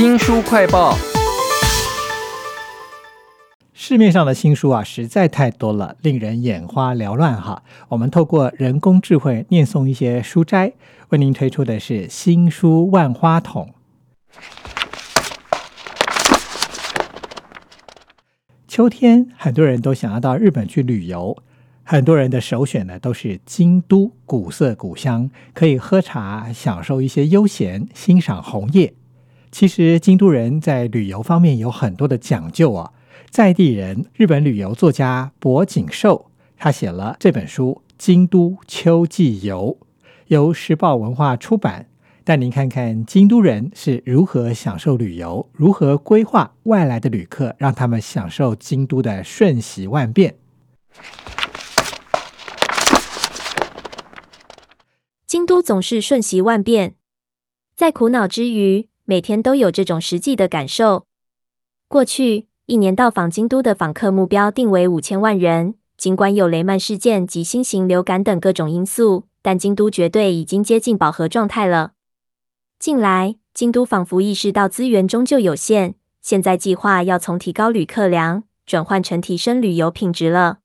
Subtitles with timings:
[0.00, 0.96] 新书快报。
[3.74, 7.62] 市面上的新书啊，实在太多了，令人眼花缭乱哈。
[7.88, 10.72] 我们透过人工智慧念诵一些书摘，
[11.10, 13.74] 为您推出的是新书万花筒。
[18.66, 21.36] 秋天，很多人都想要到日本去旅游，
[21.82, 28.94] 很多人的首选呢都是京都，古色古香，可以喝茶，享受一些悠闲，欣赏红叶。
[29.52, 32.92] 其实京都人在旅游方面有很多的讲究啊。
[33.30, 36.26] 在地人、日本旅游作家博景寿，
[36.56, 39.78] 他写了这本书《京都秋季游》，
[40.26, 41.86] 由时报文化出版。
[42.22, 50.36] 带您看看京都人是如何享受旅游，如何规划外来的旅客，让他们享受京都的瞬息万变。
[55.26, 56.94] 京都总是瞬息万变，
[57.74, 61.06] 在苦恼之余，每天都有这种实际的感受。
[61.88, 62.46] 过去。
[62.66, 65.74] 一年到访京都的访客目标定为五千万人。
[65.96, 71.94] 尽管有雷曼事件及新型流感等各种因素，但京都绝对已经接近饱和状态了。
[72.78, 80.58] 近来，京都仿佛意识到资源终究有限，现在计划要从提高旅客量转换成提升旅游品质了。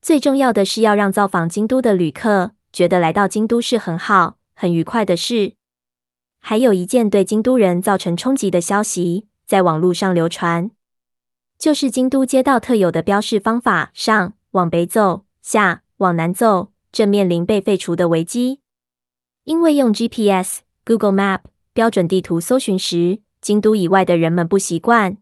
[0.00, 5.54] 最重要的是要让造访京都的旅客觉得来到京都是很好、很愉快的事。
[6.48, 10.70] 还有一件对京都人造成冲击的消息，在网络上流传。
[11.58, 18.60] 就是京都街道特有的标示方法，上往北走，下往南走，正面临被废除的危机。
[19.42, 21.40] 因为用 GPS、Google Map
[21.72, 25.16] 标准地图搜寻时，京都以外的人们不习惯。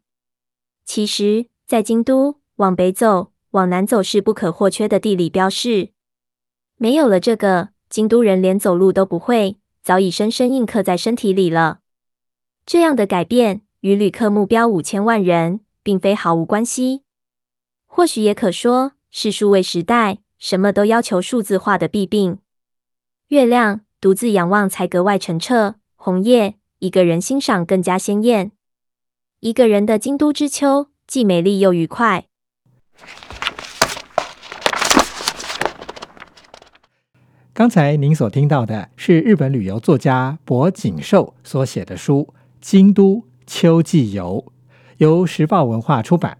[0.84, 5.92] 其实，在京都，往北走、往南走是不可或缺的地理标示。
[6.76, 11.78] 没有了这个，京都人连走路都不会，早已深深印刻在身体里了。
[12.66, 15.60] 这样的改变与旅客目标五千万人。
[15.84, 17.02] 并非毫无关系，
[17.84, 22.38] 或许也可说是数位时代什么都要求数字化的弊病。
[23.28, 28.52] 月亮独自仰望才格外澄澈，红叶一个人欣赏更加鲜艳。
[29.40, 32.28] 一个人的京都之秋，既美丽又愉快。
[37.56, 44.44] 刚才您所听到的是日本旅游作家博景寿所写的书《京都秋季游》。
[44.96, 46.36] 由时报文化出版。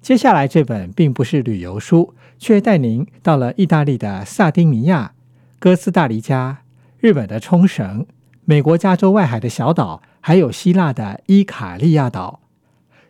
[0.00, 5.12] 接下来这本并不是旅游书，却带您到了意大利的萨丁尼亚、
[5.58, 6.62] 哥斯达黎加、
[6.96, 8.06] 日本的冲绳、
[8.46, 12.40] 美国加州外海的小岛，还有希腊的伊卡利亚岛。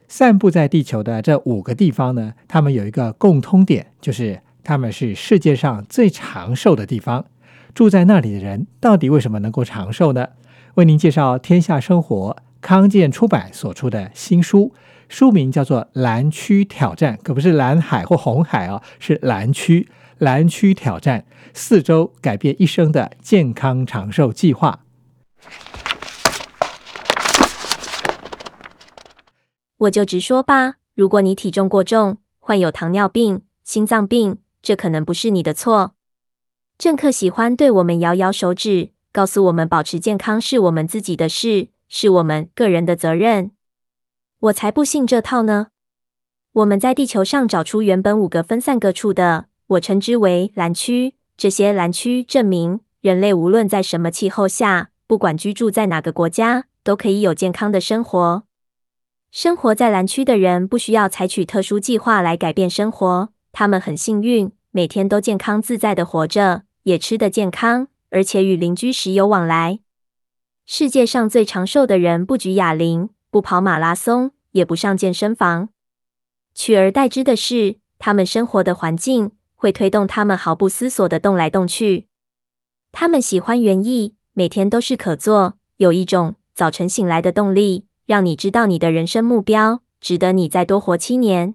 [0.08, 7.26] 散布在地球的这五个地方呢，它们有一个共通点，就是它们是世界上最长寿的地方。
[7.74, 10.28] 住在那里的人到底为什么能够长寿呢？
[10.74, 14.72] 为您介绍天下生活康健出版所出的新书，
[15.08, 19.86] 书名叫做《蓝区挑战》，可不是蓝海或红海哦，是蓝区
[20.16, 24.80] 蓝区挑战，四周改变一生的健康长寿计划。
[29.78, 35.94] 我就直说吧，如果你体重过重，患有糖尿病、心脏病，这可能不是你的错。
[36.76, 43.52] 政客喜欢对我们摇摇手指，告诉我们保持健康是我们自己的事，是我们个人的责任。
[44.40, 45.68] 我才不信这套呢！
[46.52, 51.14] 我们在地球上找出原本五个分散各处的，我称之为蓝区。
[51.36, 58.42] 这些蓝区证明，人类无论在什么气候下，不管居住在哪个国家，都可以有健康的生活。
[59.30, 66.62] 生活在蓝区的人不需要采取特殊计划来改变生活，他们很幸运，每天都健康自在的活着。
[66.84, 69.80] 也吃得健康，而且与邻居时有往来。
[70.64, 75.68] 世界上最长寿的人不举哑铃，不跑马拉松，也不上健身房。
[76.54, 82.06] 取而代之的是，他们生活的环境会推动他们毫不思索的动来动去。
[82.90, 91.54] 他们喜欢园艺，每天都是可做，有一种早晨醒来的动力，让你知道你的人生目标值得你再多活七年。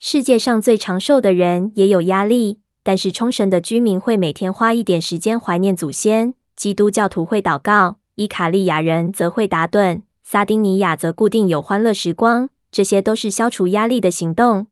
[0.00, 2.60] 世界上最长寿的人也有压力。
[2.82, 14.68] 但是冲绳的居民会每天花一点时间怀念祖先，基督教徒会祷告，伊卡利亚人则会打盹，萨丁尼亚则固定有欢乐时光，这些都是消除压力的行动。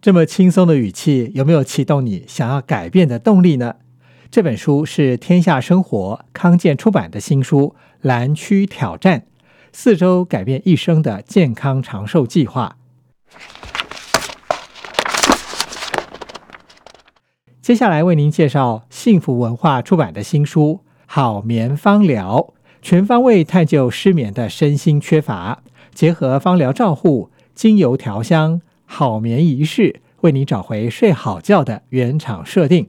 [0.00, 3.74] 这么轻松的语气，有没有启动你想要改变的动力呢？
[4.32, 9.20] 这本书是天下生活康健出版的新书《蓝区挑战》，
[9.74, 12.78] 四周改变一生的健康长寿计划。
[17.60, 22.38] 接下来为您介绍幸福文化出版的新书《好眠芳疗》，
[22.80, 25.62] 全方位探究失眠的身心缺乏，
[25.92, 32.88] 结合芳疗照护、精油调香、好眠仪式，为你找回睡好觉的原厂设定。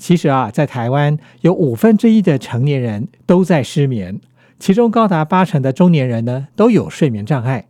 [0.00, 4.18] 其实啊，在台湾有五分之一的成年人都在失眠，
[4.58, 7.66] 其中高达八成的中年人呢都有睡眠障碍。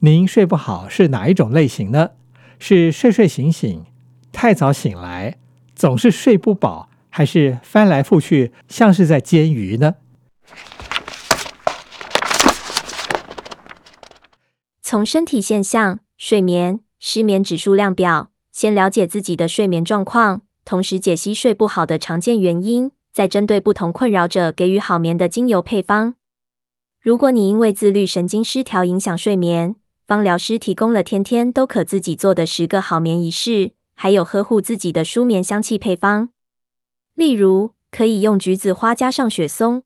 [0.00, 2.10] 您睡不好是哪一种类型呢？
[2.58, 3.84] 是睡睡醒醒、
[4.32, 5.36] 太早醒来、
[5.76, 9.94] 总是睡不饱，还是翻来覆去像是在煎鱼呢？
[14.82, 26.14] 从身体现象、睡眠、失眠指数量表，先了解自己的睡眠状况，同时解析睡不好的常见原因，再针对不同困扰者给予好眠的精油配方。
[27.00, 29.76] 如果你因为自律神经失调影响睡眠，
[30.06, 36.30] 芳疗师提供了天天都可自己做的十个好眠仪式，还有呵护自己的舒眠香气配方。
[37.14, 39.82] 例如，可以用橘子花加上雪松。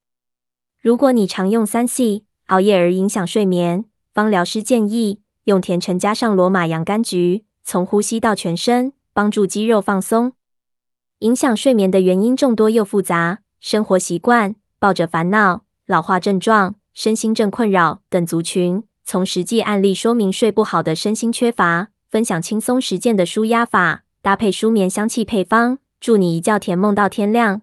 [0.80, 10.32] 如果你常用三 C 熬夜而影响睡眠，芳疗师建议用甜橙加上罗马洋甘菊，从呼吸到全身，帮助肌肉放松。
[11.24, 18.82] 影响睡眠的原因众多又复杂，生活习惯、抱着烦恼、老化症状、身心症困扰等族群。
[19.06, 27.62] 从实际案例说明睡不好的身心缺乏，分享轻松实践的舒压法，搭配舒眠香气配方，祝你一觉甜梦到天亮。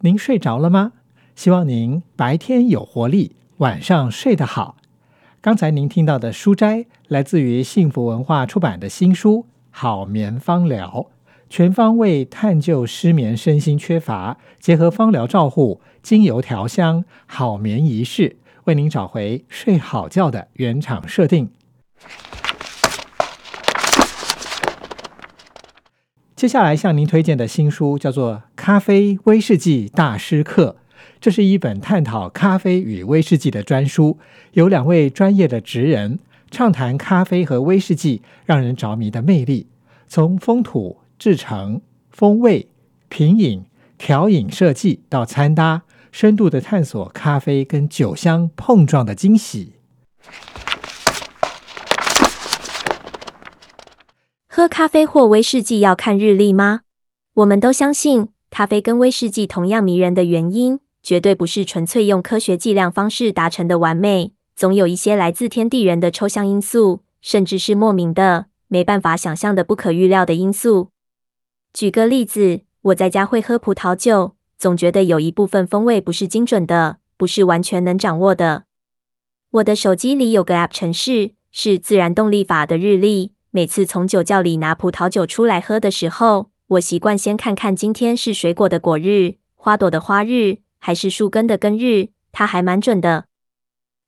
[0.00, 0.94] 您睡着了吗？
[1.36, 4.78] 希望您白天有活力，晚上睡得好。
[5.42, 9.38] 刚才您听到的书斋来自于幸福文化出版的新书
[9.72, 10.88] 《好眠芳疗》。
[11.50, 18.36] 全方位探究失眠身心缺乏，结合芳疗照护、精油调香、好眠仪式，
[18.66, 21.50] 为您找回睡好觉的原厂设定。
[26.36, 30.76] 接下来向您推荐的新书叫做《咖啡威士忌大师课》，
[31.20, 34.18] 这是一本探讨咖啡与威士忌的专书，
[34.52, 36.18] 有两位专业的职人
[36.50, 39.66] 畅谈咖啡和威士忌让人着迷的魅力，
[40.06, 40.98] 从风土。
[41.18, 42.68] 制成、风味、
[43.08, 43.64] 品饮、
[43.96, 49.74] 调饮设计到餐搭，深度的探索咖啡跟酒香碰撞的惊喜。
[54.48, 56.80] 喝咖啡或威士忌要看日历吗？
[57.34, 70.90] 我们都相信，咖啡跟威士忌同样迷人的原因，绝对不是纯粹用科学计量方式达成的完美，总有一些来自天地人的抽象因素，甚至是莫名的、没办法想象的不可预料的因素。
[71.72, 78.64] 举个例子，我在家会喝葡萄酒，总觉得有一部分风味不是精准的，不是完全能掌握的。
[79.50, 83.32] 我的手机里有个 App 程式，是自然动力法的日历。
[83.50, 92.08] 每次从酒窖里拿葡萄酒出来喝的时候，我习惯先看看今天是水果的果日、花朵的花日，还是树根的根日。
[92.32, 93.26] 它还蛮准的。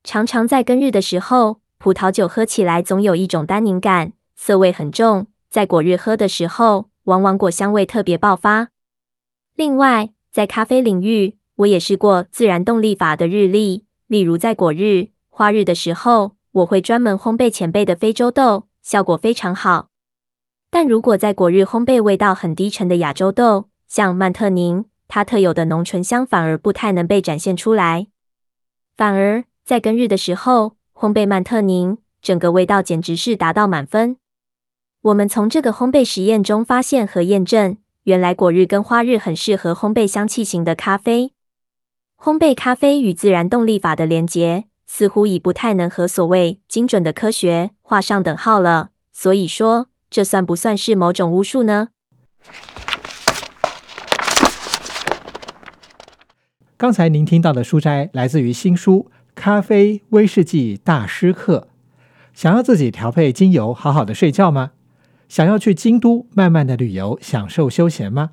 [0.03, 5.29] 常常在根日的时候，葡萄酒喝起来总有一种单宁感，涩味很重。
[5.49, 8.71] 在果日喝的时候，往往果香味特别爆发。
[9.55, 13.85] 另外，在咖啡领域，我也试过自然动力法的日历。
[14.07, 19.91] 例如，在果日、花日的时候，我会专门烘焙前辈的非洲豆，效果非常好。
[20.71, 28.09] 但如果在果日烘焙味道很低沉的亚洲豆，像曼特宁，它特有的浓醇香反而不太能被展现出来。
[28.97, 34.17] 反而在根日的时候，烘焙曼特宁，整个味道简直是达到满分。
[35.03, 41.31] 我们从这个烘焙实验中发现和验证，原来果日跟花日很适合烘焙香气型的咖啡。
[42.19, 48.91] 烘焙咖啡与自然动力法的连结，似乎已不太能和所谓精准的科学画上等号了。
[49.13, 51.91] 所以说，这算不算是某种巫术呢？
[56.85, 61.69] 刚才您听到的书摘来自于新书《咖啡威士忌大师课》。
[62.35, 64.73] 想要自己调配精油，好好的睡觉吗？
[65.27, 68.33] 想要去京都慢慢的旅游，享受休闲吗？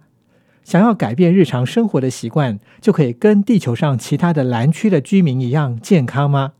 [0.65, 6.51] 想要改变日常生活的习惯，就可以跟地球上其他的蓝区的居民一样健康吗？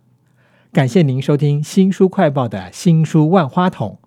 [0.72, 4.00] 感谢您收听新书快报的新书万花筒，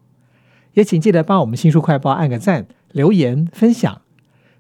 [0.73, 4.01] 也请记得帮我们新书快报按个赞、留言、分享。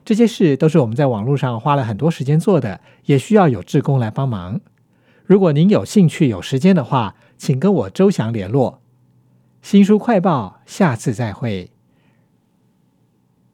[0.05, 4.61] 这些事都是我们在网络上花了很多时间做的，也需要有志工来帮忙。
[5.25, 8.83] 如果您有兴趣、有时间的话，请跟我周翔联络。
[9.63, 11.74] 新书快报，下次再会。